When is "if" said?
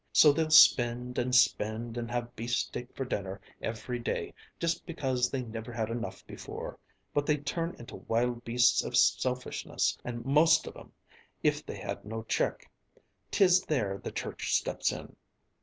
11.43-11.63